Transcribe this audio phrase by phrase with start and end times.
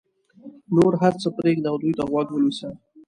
[0.75, 2.69] نو هر څه پرېږده او دوی ته غوږ ونیسه.